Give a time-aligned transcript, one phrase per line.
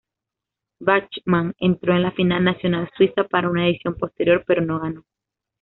[0.79, 5.05] Bachmann entró en la final nacional Suiza para una edición posterior pero no ganó.